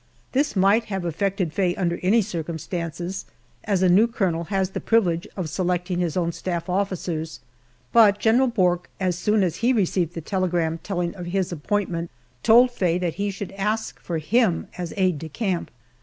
[0.31, 3.25] This might have affected Faye under any circumstances,
[3.65, 7.39] as a new colonel has the privilege of selecting his own staff officers,
[7.93, 12.09] but General Bourke, as soon as he received the telegram telling of his appointment,
[12.41, 15.69] told Faye that he should ask for him as aide de camp.